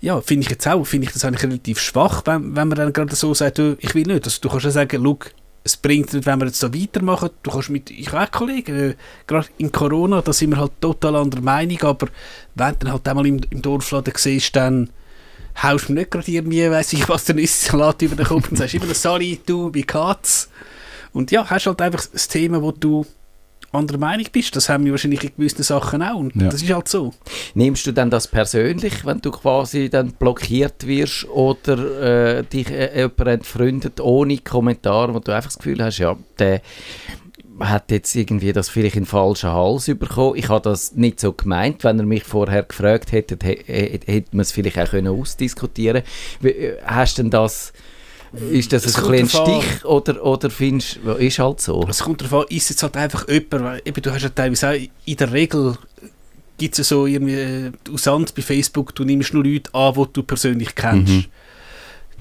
[0.00, 2.92] Ja, finde ich jetzt auch, finde ich das eigentlich relativ schwach, wenn, wenn man dann
[2.92, 4.24] gerade so sagt, du, ich will nicht.
[4.24, 5.18] Also du kannst ja sagen, schau,
[5.64, 7.30] es bringt nicht, wenn wir jetzt so weitermachen.
[7.42, 8.94] Du kannst mit, ich auch Kollegen, äh,
[9.26, 12.08] gerade in Corona, da sind wir halt total anderer Meinung, aber
[12.54, 14.90] wenn du dann halt einmal im, im Dorfladen siehst, dann
[15.62, 18.56] haust du mir nicht gerade irgendwie, weiss ich was, der Nüsse-Salat über den Kopf und
[18.56, 20.48] sagst immer sorry, du, wie geht's?
[21.12, 23.04] Und ja, hast halt einfach das Thema, wo du
[23.70, 24.54] anderer Meinung bist.
[24.54, 26.16] Das haben wir wahrscheinlich in gewissen Sachen auch.
[26.16, 26.48] Und Ja.
[26.50, 27.14] das ist halt so.
[27.54, 32.94] Nimmst du dann das persönlich, wenn du quasi dann blockiert wirst oder äh, dich äh,
[32.98, 36.60] jemand entfreundet ohne Kommentar, wo du einfach das Gefühl hast, ja, der
[37.60, 40.36] hat jetzt irgendwie das vielleicht in den falschen Hals bekommen.
[40.36, 41.84] Ich habe das nicht so gemeint.
[41.84, 46.02] Wenn er mich vorher gefragt hätte, hä- hä- hätte man es vielleicht auch können ausdiskutieren
[46.42, 46.54] können.
[46.84, 47.72] Hast du denn das...
[48.50, 49.28] Ist das Es ein, ein.
[49.28, 51.86] Stich oder, oder findest du, ist halt so?
[51.88, 54.70] Es kommt darauf an, ist jetzt halt einfach jemand, weil eben, du hast ja teilweise
[54.70, 55.76] auch, in der Regel
[56.56, 60.12] gibt es ja so irgendwie, äh, Usant bei Facebook, du nimmst nur Leute an, die
[60.14, 61.12] du persönlich kennst.
[61.12, 61.24] Mhm.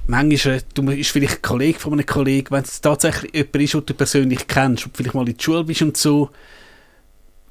[0.08, 3.74] Manchmal äh, du bist vielleicht ein Kollege von einem Kollegen, wenn es tatsächlich jemand ist,
[3.74, 6.30] den du persönlich kennst und vielleicht mal in die Schule bist und so,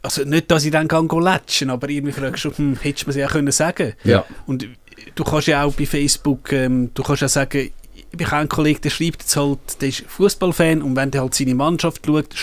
[0.03, 3.07] also nicht, dass ich dann kann go latschen, aber irgendwie fragst du, hm, hättest du
[3.09, 4.25] mir es ja können sagen Ja.
[4.47, 4.67] Und
[5.15, 7.71] du kannst ja auch bei Facebook, ähm, du kannst ja sagen,
[8.19, 11.35] ich habe einen Kollegen, der schreibt jetzt halt, der ist Fußballfan und wenn der halt
[11.35, 12.35] seine Mannschaft schaut,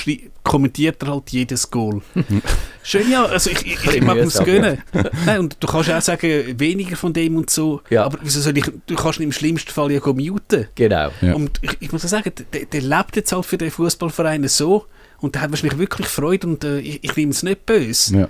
[0.43, 2.01] kommentiert er halt jedes Goal.
[2.83, 4.81] Schön, ja, also ich, ich, ich mag es gönnen.
[5.25, 8.05] Nein, und du kannst ja auch sagen, weniger von dem und so, Ja.
[8.05, 10.67] aber wieso soll ich, du kannst ihn im schlimmsten Fall ja go muten.
[10.75, 11.11] Genau.
[11.21, 11.33] Ja.
[11.33, 14.85] Und ich, ich muss ja sagen, der, der lebt jetzt halt für den Fußballverein so
[15.19, 18.17] und der hat wahrscheinlich wirklich Freude und äh, ich, ich nehme es nicht böse.
[18.19, 18.29] Ja.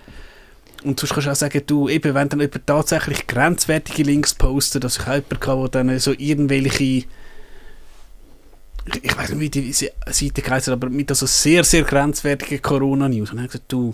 [0.83, 4.83] Und sonst kannst du auch sagen, du, eben, wenn dann jemand tatsächlich grenzwertige Links postet,
[4.83, 7.03] dass ich auch jemanden hatte, der dann so irgendwelche,
[9.01, 13.31] ich, weiß nicht, wie die Seite heißt, aber mit also sehr, sehr grenzwertigen Corona-News.
[13.31, 13.93] Und dann habe ich gesagt, du,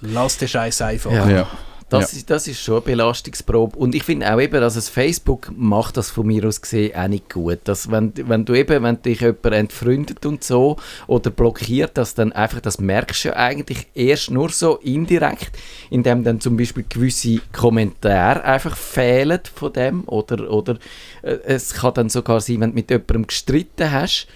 [0.00, 1.12] lass den Scheiß einfach.
[1.12, 1.28] Ja.
[1.28, 1.48] Ja.
[1.90, 3.78] Das, ist, das ist schon eine Belastungsprobe.
[3.78, 7.08] Und ich finde auch eben, dass das Facebook macht das von mir aus gesehen auch
[7.08, 7.60] nicht gut.
[7.64, 12.32] Dass wenn, wenn du eben, wenn dich jemand entfreundet und so oder blockiert, dass dann
[12.32, 15.52] einfach, das merkst du ja eigentlich erst nur so indirekt,
[15.90, 20.76] indem dann zum Beispiel gewisse Kommentare einfach fehlen von dem oder, oder
[21.22, 24.26] äh, es kann dann sogar sein, wenn du mit jemandem gestritten hast,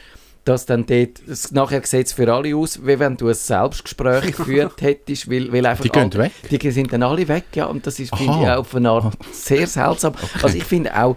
[0.44, 4.33] dass dann dort, es, nachher sieht es für alle aus, wie wenn du ein Selbstgespräch
[4.37, 6.33] geführt hättest, weil, weil einfach Die gehen alle- weg?
[6.61, 9.16] die sind dann alle weg, ja, und das ist, finde ich, auch auf eine Art
[9.33, 10.14] sehr seltsam.
[10.42, 11.16] Also ich finde auch,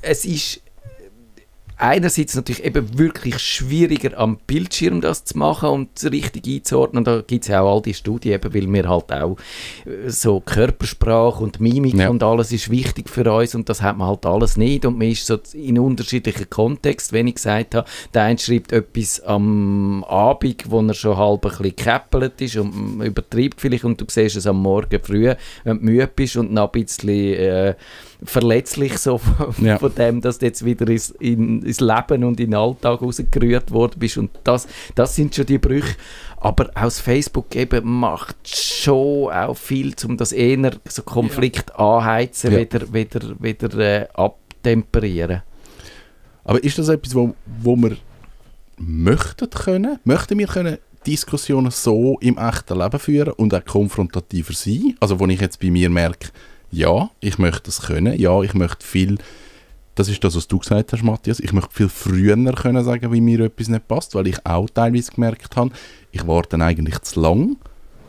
[0.00, 0.60] es ist,
[1.76, 7.04] einerseits natürlich eben wirklich schwieriger am Bildschirm das zu machen und richtig einzuordnen.
[7.04, 9.36] Da gibt es ja auch all die Studien, eben, weil wir halt auch
[9.84, 12.08] äh, so Körpersprache und Mimik Ja.
[12.08, 15.08] und alles ist wichtig für uns und das hat man halt alles nicht und man
[15.08, 20.70] ist so in unterschiedlichen Kontext, wenn ich gesagt habe, der eine schreibt etwas am Abend,
[20.70, 24.46] wo er schon halb ein bisschen gekäppelt ist und übertreibt vielleicht und du siehst es
[24.46, 25.32] am Morgen früh,
[25.64, 27.74] wenn du müde bist und noch ein bisschen äh,
[28.24, 29.78] verletzlich so von, Ja.
[29.78, 33.70] von dem, dass du jetzt wieder ins, in, ins Leben und in den Alltag rausgerührt
[33.70, 35.96] worden bist und das, das sind schon die Brüche.
[36.38, 42.58] Aber aus Facebook eben macht schon auch viel, um das eher so Konflikt anheizen, Ja.
[42.60, 45.42] wieder, wieder, wieder äh, abtemperieren.
[46.44, 47.96] Aber ist das etwas, wo, wo wir
[48.76, 49.98] möchten können?
[50.04, 54.96] Möchten wir können Diskussionen so im echten Leben führen und auch konfrontativer sein?
[55.00, 56.28] Also wo ich jetzt bei mir merke,
[56.72, 59.18] ja, ich möchte das können, ja, ich möchte viel,
[59.94, 63.20] das ist das, was du gesagt hast, Matthias, ich möchte viel früher können sagen, wie
[63.20, 65.70] mir etwas nicht passt, weil ich auch teilweise gemerkt habe,
[66.10, 67.56] ich warte eigentlich zu lang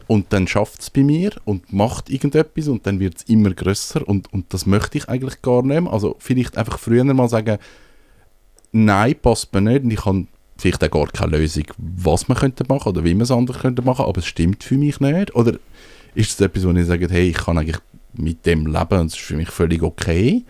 [0.07, 4.07] und dann schafft es bei mir und macht irgendetwas und dann wird es immer grösser
[4.07, 5.91] und, und das möchte ich eigentlich gar nicht mehr.
[5.91, 7.57] Also vielleicht einfach früher mal sagen,
[8.71, 12.63] nein, passt mir nicht und ich habe vielleicht auch gar keine Lösung, was man könnte
[12.67, 15.35] machen oder wie man es anders könnte machen, aber es stimmt für mich nicht.
[15.35, 15.53] Oder
[16.15, 17.79] ist es etwas, wo ich sage, hey, ich kann eigentlich
[18.13, 20.43] mit dem leben und es ist für mich völlig okay?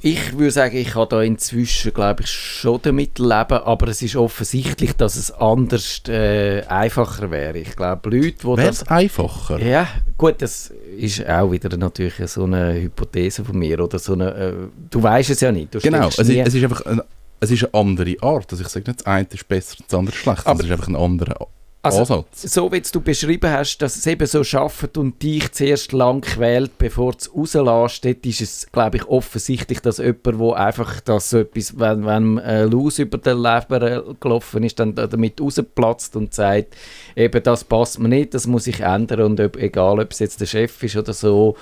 [0.00, 3.30] Ich würde sagen, ich kann da inzwischen, glaube ich, schon damit leben,
[3.64, 7.58] aber es ist offensichtlich, dass es anders äh, einfacher wäre.
[7.58, 8.82] Ich glaube, Leute, die Wäre das...
[8.82, 9.58] es einfacher?
[9.62, 14.34] Ja, gut, das ist auch wieder natürlich so eine Hypothese von mir oder so eine...
[14.34, 14.52] Äh,
[14.90, 15.72] du weißt es ja nicht.
[15.82, 17.04] Genau, es, ist- es ist einfach eine,
[17.40, 18.52] es ist eine andere Art.
[18.52, 20.46] Also ich sage nicht, das eine ist besser, das andere ist schlechter.
[20.48, 21.46] Aber- es ist einfach ein anderer A-
[21.84, 22.42] Also, Ansatz.
[22.42, 26.78] so wie du beschrieben hast, dass es eben so schafft und dich zuerst lang quält,
[26.78, 31.28] bevor du es rauslässt, dort ist es, glaube ich, offensichtlich, dass jemand, wo einfach das
[31.28, 36.16] so etwas, wenn, wenn ein Laus über den Leber äh, gelaufen ist, dann damit rausplatzt
[36.16, 36.74] und sagt,
[37.16, 40.40] eben das passt mir nicht, das muss ich ändern und ob, egal, ob es jetzt
[40.40, 41.54] der Chef ist oder so,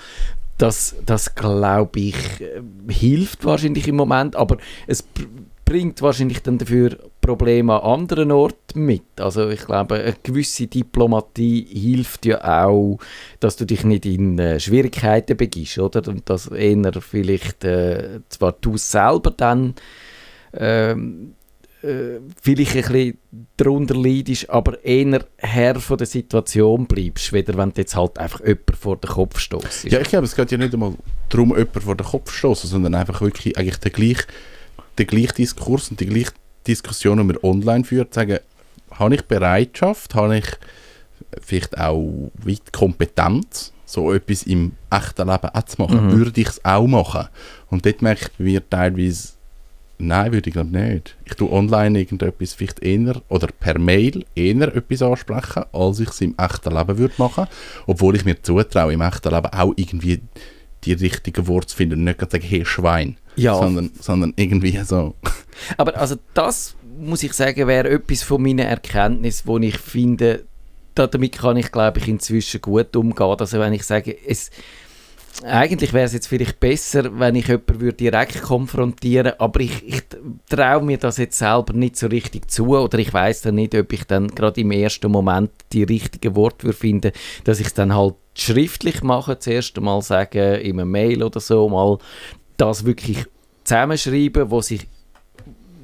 [0.57, 5.05] das, das glaube ich, äh, hilft wahrscheinlich im Moment, aber es
[5.65, 9.21] bringt wahrscheinlich dann dafür Probleme an anderen Orten mit.
[9.21, 12.99] Also ich glaube, eine gewisse Diplomatie hilft ja auch,
[13.41, 16.07] dass du dich nicht in äh, Schwierigkeiten begibst, oder?
[16.09, 19.75] Und dass eher vielleicht äh, zwar du selber dann
[20.53, 21.35] ähm,
[21.83, 23.19] äh, vielleicht ein bisschen
[23.57, 28.41] darunter leidest, aber eher Herr von der Situation bleibst, weder wenn du jetzt halt einfach
[28.41, 29.85] jemand vor den Kopf stoßt.
[29.85, 30.95] Ja, ich glaube, es geht ja nicht einmal
[31.29, 34.27] darum, jemanden vor den Kopf stoßen, sondern einfach wirklich eigentlich den gleichen
[34.99, 36.33] den gleichen Diskurs und die gleiche
[36.67, 38.39] Diskussion, die man online führt, sagen,
[38.93, 40.47] habe ich Bereitschaft, habe ich
[41.41, 46.07] vielleicht auch wie die Kompetenz, so etwas im echten Leben auch zu machen?
[46.07, 46.13] Mhm.
[46.13, 47.29] Würde ich es auch machen?
[47.71, 49.29] Und dort merke ich bei mir teilweise,
[49.99, 51.17] nein, würde ich glaube nicht.
[51.25, 56.21] Ich tue online irgendetwas vielleicht eher oder per Mail eher etwas ansprechen, als ich es
[56.21, 57.47] im echten Leben würde machen.
[57.87, 60.21] Obwohl ich mir zutraue, im echten Leben auch irgendwie
[60.85, 63.55] die richtigen Worte zu finden und nicht sagen, hey Schwein, Ja.
[63.57, 65.15] sondern, sondern irgendwie so.
[65.77, 70.45] Aber also das, muss ich sagen, wäre etwas von meinen Erkenntnissen, wo ich finde,
[70.95, 73.37] da, damit kann ich, glaube ich, inzwischen gut umgehen.
[73.39, 74.51] Also wenn ich sage, es,
[75.45, 80.03] eigentlich wäre es jetzt vielleicht besser, wenn ich jemanden würde direkt konfrontieren aber ich, ich
[80.49, 83.93] traue mir das jetzt selber nicht so richtig zu oder ich weiß dann nicht, ob
[83.93, 87.13] ich dann gerade im ersten Moment die richtigen Worte würde finden,
[87.45, 91.69] dass ich es dann halt schriftlich mache, zuerst einmal sagen, in einem Mail oder so,
[91.69, 91.99] mal
[92.57, 93.25] das wirklich
[93.65, 94.89] zusammenschreiben, wo sich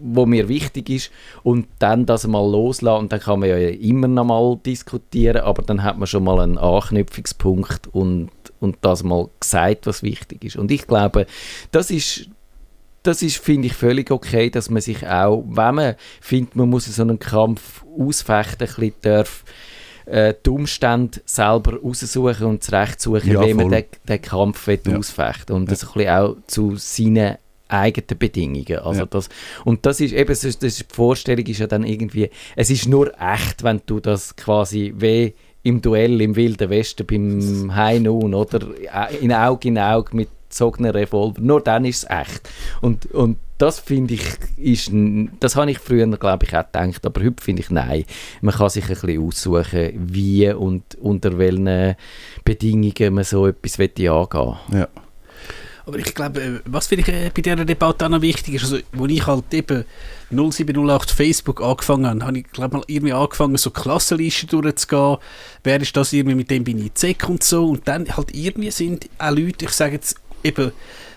[0.00, 1.10] wo mir wichtig ist
[1.42, 5.62] und dann das mal loslassen und dann kann man ja immer noch mal diskutieren, aber
[5.62, 8.30] dann hat man schon mal einen Anknüpfungspunkt und,
[8.60, 10.56] und das mal gesagt, was wichtig ist.
[10.56, 11.26] Und ich glaube,
[11.72, 12.28] das ist
[13.04, 16.84] das ist, finde ich, völlig okay, dass man sich auch, wenn man findet, man muss
[16.84, 19.44] so einen Kampf ausfechten, ein bisschen darf,
[20.10, 24.96] äh, die Umstände selber raussuchen und zurechtsuchen, Ja, wie man den, den Kampf will Ja.
[24.98, 25.70] ausfechten und Ja.
[25.70, 27.36] das ein bisschen auch zu seinen
[27.68, 28.78] eigenen Bedingungen.
[28.78, 29.06] Also Ja.
[29.06, 29.28] das,
[29.64, 33.12] und das ist eben, das ist, die Vorstellung ist ja dann irgendwie, es ist nur
[33.20, 38.60] echt, wenn du das quasi wie im Duell im Wilden Westen beim High Noon oder
[39.20, 42.48] in Auge in Auge mit gezogener Revolver, nur dann ist es echt.
[42.80, 44.22] Und, und das finde ich,
[44.56, 44.90] ist,
[45.40, 48.04] das habe ich früher, glaube ich, auch gedacht, aber heute finde ich, nein,
[48.40, 51.96] man kann sich ein bisschen aussuchen, wie und unter welchen
[52.44, 54.88] Bedingungen man so etwas will angehen Ja.
[55.88, 58.78] Aber ich glaube, äh, was vielleicht äh, bei dieser Debatte auch noch wichtig ist, also,
[58.92, 59.86] wo ich halt eben
[60.30, 65.16] 0708 Facebook angefangen habe, habe ich glaube mal irgendwie angefangen, so Klassenlisten durchzugehen.
[65.64, 67.70] Wer ist das irgendwie, mit dem bin ich Zeck und so.
[67.70, 70.72] Und dann halt irgendwie sind auch Leute, ich sage jetzt eben,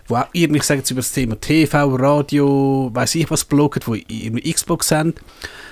[0.07, 3.81] wo auch irgendwie, ich sage jetzt über das Thema TV, Radio, weiß ich was, bloggen,
[3.85, 5.13] wo irgendwie Xbox haben.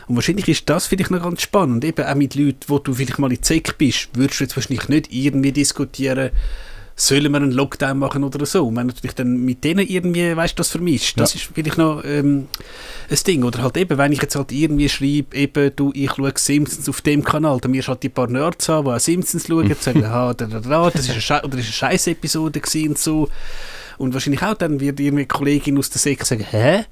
[0.08, 1.84] Und wahrscheinlich ist das vielleicht noch ganz spannend.
[1.84, 4.90] Eben auch mit Leuten, wo du vielleicht mal in Zeck bist, würdest du jetzt wahrscheinlich
[4.90, 6.32] nicht irgendwie diskutieren,
[7.02, 8.68] sollen wir einen Lockdown machen oder so.
[8.68, 11.78] Und wenn du dich dann mit denen irgendwie, weißt du, das vermischt, das ist vielleicht
[11.78, 12.48] noch ähm,
[13.10, 13.44] ein Ding.
[13.44, 17.02] Oder halt eben, wenn ich jetzt halt irgendwie schreibe, eben, du, ich schaue Simpsons auf
[17.02, 20.34] dem Kanal, dann mir halt die paar Nerds an, die auch Simpsons schauen, sagen, ah,
[20.34, 23.30] da, da, da, das ist eine, oder ist eine Scheiß-Episode gewesen und so.
[23.98, 26.86] Und wahrscheinlich auch dann wird irgendwie eine Kollegin aus der Säcke sagen, hä?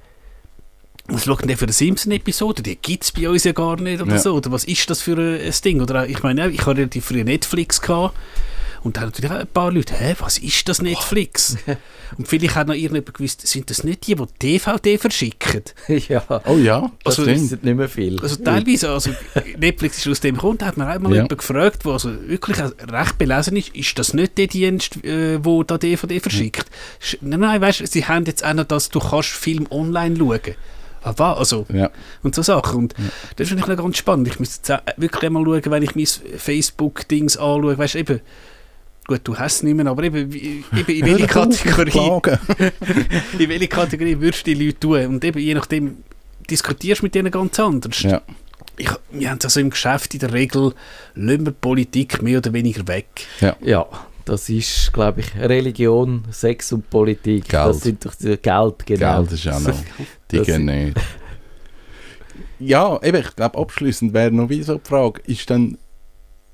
[1.10, 2.62] Was schaut denn der für eine Simpson-Episode?
[2.64, 4.20] Die gibt es bei uns ja gar nicht oder Ja.
[4.20, 4.36] so.
[4.36, 5.82] Oder was ist das für ein, ein Ding?
[5.82, 8.14] Oder auch- ich meine, ich hatte relativ früh Netflix gehabt.
[8.88, 11.58] Und da haben natürlich auch ein paar Leute, hä, was ist das Netflix?
[12.18, 15.62] und vielleicht hat noch irgendjemand gewusst, sind das nicht die, die DVD verschicken?
[16.08, 17.64] ja, Oh ja, das Also, stimmt.
[17.64, 18.20] nicht mehr viel.
[18.22, 19.12] Also teilweise, also
[19.58, 21.16] Netflix ist aus dem Grund, da hat man auch mal Ja.
[21.16, 25.64] jemanden gefragt, der also wirklich recht belesen ist, ist das nicht der Dienst, äh, wo
[25.64, 26.66] da DVD verschickt?
[27.02, 30.16] Sch- Nein, nein, weißt du, sie haben jetzt auch noch das, du kannst Film online
[30.18, 30.40] schauen.
[31.04, 31.38] Ah, was?
[31.38, 31.90] Also, Ja.
[32.24, 32.76] und so Sachen.
[32.80, 32.96] Und
[33.36, 34.28] das finde ich noch ganz spannend.
[34.28, 37.78] Ich müsste jetzt wirklich mal schauen, wenn ich mein Facebook-Dings anschaue.
[37.78, 38.20] Weißt du, eben,
[39.08, 42.32] gut, du hast es nicht mehr, aber eben, eben in welche Kategorie,
[43.40, 45.06] in welche Kategorie würdest du die Leute tun?
[45.08, 45.98] Und eben, je nachdem,
[46.50, 48.02] diskutierst du mit denen ganz anders.
[48.02, 48.22] Ja.
[48.78, 50.74] Ich, wir haben es also im Geschäft in der Regel,
[51.16, 53.08] lassen wir Politik mehr oder weniger weg.
[53.62, 53.88] Ja,
[54.24, 57.48] das ist, glaube ich, Religion, Sex und Politik.
[57.48, 57.70] Geld.
[57.70, 59.24] Das sind doch die Geld, genau.
[59.24, 59.80] Geld ist auch noch.
[60.30, 60.98] Die gehen nicht.
[62.60, 65.78] Ja, eben, ich glaube, abschließend wäre noch wie so die Frage, ist dann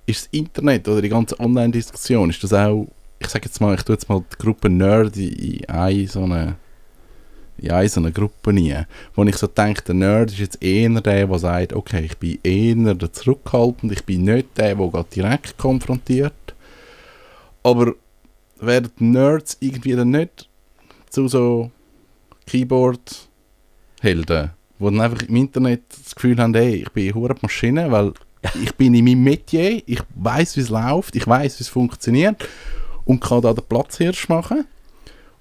[0.06, 2.88] ist das Internet oder die ganze Online-Diskussion, ist das auch,
[3.20, 6.24] ich sage jetzt mal, ich tue jetzt mal die Gruppe Nerd in in eine so
[6.24, 6.56] eine,
[7.58, 8.86] in eine so eine Gruppe rein,
[9.16, 12.39] wo ich so denke, der Nerd ist jetzt eher der, der sagt, okay, ich bin
[12.44, 16.34] eher der zurückhaltend, ich bin nicht der, der direkt konfrontiert,
[17.63, 17.94] aber
[18.60, 20.50] werden Nerds irgendwie dann nicht
[21.10, 21.72] zu so
[22.48, 28.13] Keyboard-Helden, die dann einfach im Internet das Gefühl haben, hey, ich bin eine Maschine, weil
[28.62, 32.47] ich bin in meinem Metier, ich weiß, wie es läuft, ich weiß, wie es funktioniert
[33.06, 34.65] und kann da den Platzhirsch machen.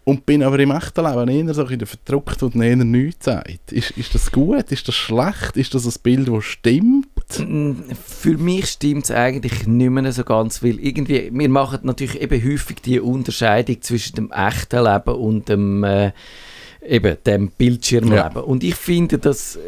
[0.05, 3.71] Und bin aber im echten Leben eher so in der verdruckt und eher nichts sagt.
[3.71, 4.73] Ist, ist das gut?
[4.73, 5.57] Ist das schlecht?
[5.57, 7.07] Ist das ein Bild, das stimmt?
[7.39, 12.21] Mm, Für mich stimmt es eigentlich nicht mehr so ganz, weil irgendwie, wir machen natürlich
[12.21, 16.11] eben häufig die Unterscheidung zwischen dem echten Leben und dem, äh,
[16.85, 18.35] eben dem Bildschirmleben.
[18.35, 18.41] Ja.
[18.41, 19.61] Und ich finde, dass äh,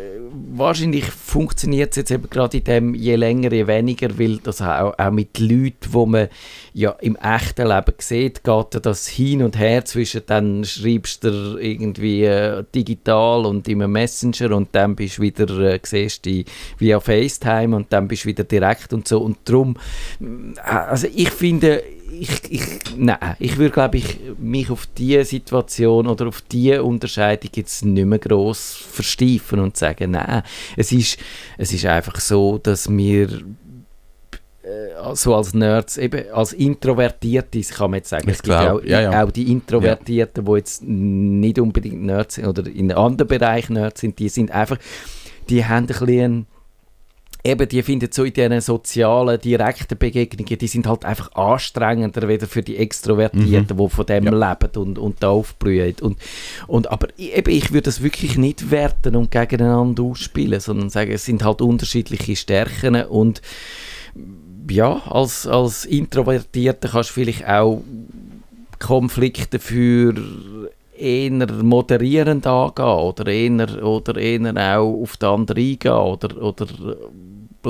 [0.53, 4.99] wahrscheinlich funktioniert es jetzt eben gerade in dem je länger, je weniger, weil das auch,
[4.99, 6.29] auch mit Leuten, wo man
[6.73, 12.25] ja im echten Leben sieht, geht das hin und her zwischen dann schreibst du irgendwie
[12.25, 16.43] äh, digital und im Messenger und dann bist du wieder, äh, siehst du
[16.79, 19.77] via FaceTime und dann bist du wieder direkt und so und darum,
[20.19, 21.83] mm, also ich finde,
[22.21, 22.63] ich, ich,
[22.97, 28.07] nein, ich würde glaube ich mich auf diese Situation oder auf diese Unterscheidung jetzt nicht
[28.07, 30.43] mehr gross versteifen und sagen, nein,
[30.77, 31.19] es ist,
[31.59, 33.29] es ist einfach so, dass wir
[34.65, 38.29] äh, so als Nerds, eben als Introvertierte, kann man jetzt sagen.
[38.29, 39.25] Ich es gibt glaub, auch, ja, ja.
[39.25, 44.01] auch die Introvertierten, die jetzt nicht unbedingt Nerds sind oder in einem anderen Bereich Nerds
[44.01, 44.79] sind, die sind einfach,
[45.51, 46.47] die haben ein bisschen
[47.47, 52.47] Eben, die finden so in diesen sozialen, direkten Begegnungen, die sind halt einfach anstrengender wieder
[52.47, 55.95] für die Extrovertierten, die von dem leben und, und da aufblühen.
[56.01, 56.17] Und,
[56.67, 61.27] und, aber eben, ich würde das wirklich nicht werten und gegeneinander ausspielen, sondern sagen, es
[61.27, 63.43] sind halt unterschiedliche Stärken und
[64.71, 67.83] ja, als, als Introvertierter kannst du vielleicht auch
[68.79, 70.15] Konflikte für
[70.97, 76.67] eher moderierend angehen oder eher, oder eher auch auf den anderen eingehen oder, oder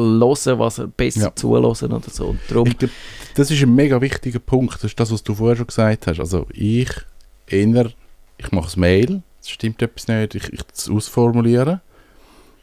[0.01, 1.35] hören, was er besser Ja.
[1.35, 2.29] zulassen oder so.
[2.29, 2.91] Und darum, Ich glaub,
[3.35, 4.75] das ist ein mega wichtiger Punkt.
[4.77, 6.21] Das ist das, was du vorher schon gesagt hast.
[6.21, 6.91] Also ich
[7.47, 7.91] eher,
[8.39, 11.81] ich mache das Mail, es stimmt etwas nicht, ich, ich das ausformuliere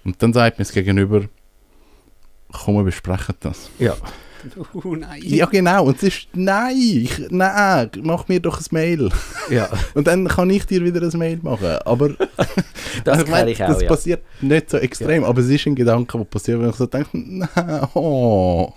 [0.03, 1.25] und dann sagt mir das Gegenüber,
[2.51, 3.69] komm, wir besprechen das.
[3.79, 3.95] ja.
[4.73, 5.21] Oh nein.
[5.23, 9.09] Ja genau, und es ist, nein, ich, nein, mach mir doch ein Mail.
[9.49, 11.77] ja, Und dann kann ich dir wieder ein Mail machen.
[11.85, 12.09] Aber
[13.03, 13.87] das also, kenne ich auch, das ja.
[13.87, 17.09] passiert nicht so extrem, aber es ist ein Gedanke, der passiert, wenn ich so denke,
[17.13, 18.71] nein, oh.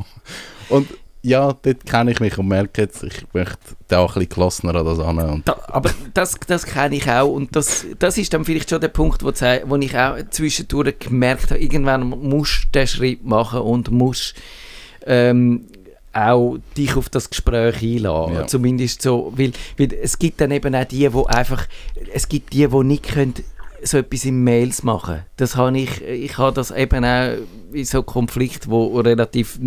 [0.69, 0.89] Und
[1.25, 3.57] ja, dort kenne ich mich und merke jetzt, ich möchte
[3.89, 5.19] da auch ein bisschen gelassener an das an.
[5.19, 8.81] Und Da, aber das, das kenne ich auch und das, das ist dann vielleicht schon
[8.83, 13.61] der Punkt, wo, wo ich auch zwischendurch gemerkt habe, irgendwann musst du den Schritt machen
[13.61, 14.35] und musst
[15.07, 15.67] ähm,
[16.13, 18.35] auch dich auf das Gespräch einladen.
[18.35, 18.47] Ja.
[18.47, 21.67] Zumindest so, weil, weil es gibt dann eben auch die, wo einfach,
[22.13, 23.35] es gibt die, die nicht können
[23.85, 25.25] so etwas in Mails machen.
[25.37, 27.37] Das habe ich, ich habe das eben auch
[27.73, 29.59] in so Konflikten, wo relativ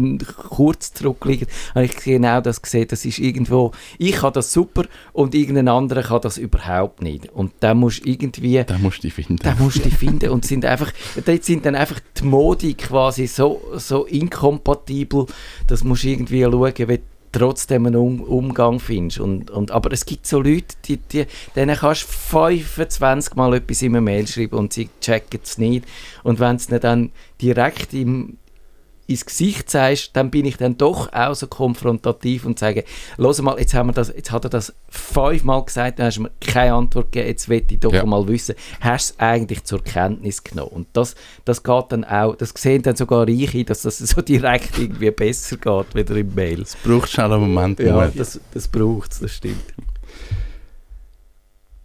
[0.50, 2.88] kurz zurückliegen, habe ich genau das gesehen.
[2.90, 7.30] Das ist irgendwo, ich habe das super und irgendein anderer kann das überhaupt nicht.
[7.32, 9.38] Und da musst irgendwie, Den musst du finden.
[9.44, 10.92] da musst du finden und sind einfach,
[11.26, 15.26] dort sind dann einfach die Modi quasi so, so inkompatibel,
[15.68, 16.98] das musst du irgendwie schauen, du
[17.38, 19.20] trotzdem einen um Umgang findest.
[19.20, 21.26] Und, und, aber es gibt so Leute, die, die,
[21.56, 25.86] denen kannst du 25 Mal etwas in eine Mail schreiben und sie checken es nicht.
[26.24, 27.12] Und wenn es dann
[27.42, 28.38] direkt im,
[29.08, 32.84] ins Gesicht sagst, dann bin ich dann doch auch so konfrontativ und sage,
[33.16, 36.24] los mal, jetzt, haben wir das, jetzt hat er das fünfmal gesagt, dann hast du
[36.24, 38.06] mir keine Antwort gegeben, jetzt will ich doch Ja.
[38.06, 40.72] mal wissen, hast du es eigentlich zur Kenntnis genommen?
[40.72, 44.78] Und das, das geht dann auch, das sehen dann sogar Reiche, dass das so direkt
[44.78, 46.62] irgendwie besser geht, wieder im Mail.
[46.64, 47.80] Es braucht schnell einen Moment.
[47.80, 48.20] Ja, Moment.
[48.20, 49.74] das, das braucht es, das stimmt.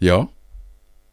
[0.00, 0.28] Ja.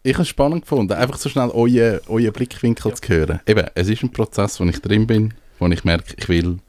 [0.02, 3.42] Ich habe es spannend gefunden, einfach so schnell euren euer Blickwinkel zu hören.
[3.46, 6.60] Eben, es ist ein Prozess, wo ich drin bin, wo ich merke, ich will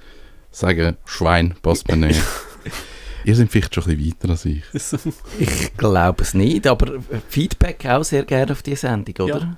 [0.51, 2.21] sagen, Schwein passt mir nicht.
[3.25, 4.65] Ihr seid vielleicht schon ein bisschen weiter als ich.
[5.39, 9.57] Ich glaube es nicht, aber Feedback auch sehr gerne auf die Sendung, oder?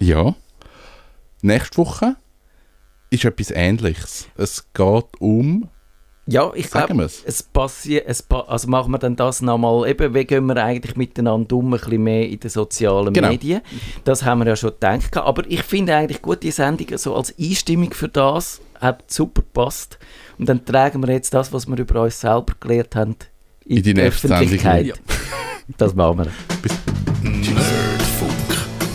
[0.00, 0.34] Ja.
[1.42, 2.16] Nächste Woche
[3.10, 4.28] ist etwas Ähnliches.
[4.36, 5.68] Es geht um,
[6.30, 10.12] Ja, ich glaube, es, es passiert, es pa also machen wir dann das nochmal, eben,
[10.14, 13.28] wie gehen wir eigentlich miteinander um, ein bisschen mehr in den sozialen Genau.
[13.28, 13.62] Medien.
[14.04, 17.34] Das haben wir ja schon gedacht, aber ich finde eigentlich gut, die Sendung so als
[17.40, 19.98] Einstimmung für das hat super gepasst.
[20.38, 23.16] Und dann tragen wir jetzt das, was wir über uns selber gelernt haben,
[23.64, 24.00] in, In die die.
[24.02, 25.00] Öffentlichkeit.
[25.78, 26.26] Das machen wir.
[26.26, 27.27] Nerdfunk.